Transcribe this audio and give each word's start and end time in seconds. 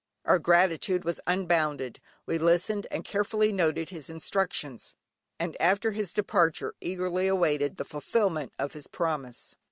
Our 0.25 0.39
gratitude 0.39 1.03
was 1.05 1.19
unbounded, 1.27 1.99
we 2.25 2.39
listened 2.39 2.87
and 2.89 3.05
carefully 3.05 3.51
noted 3.51 3.89
his 3.91 4.09
instructions, 4.09 4.95
and 5.37 5.55
after 5.61 5.91
his 5.91 6.11
departure 6.11 6.73
eagerly 6.81 7.27
awaited 7.27 7.77
the 7.77 7.85
fulfilment 7.85 8.51
of 8.57 8.73
his 8.73 8.87
promise. 8.87 9.55